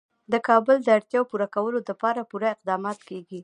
[0.31, 3.39] د کابل د اړتیاوو پوره کولو لپاره پوره اقدامات کېږي.